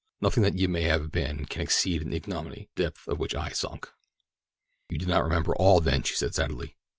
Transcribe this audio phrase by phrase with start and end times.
[0.19, 3.49] Nothing that you may have been can exceed in ignominy the depth to which I
[3.49, 3.87] sunk."
[4.89, 6.75] "You do not remember all, then," she said sadly.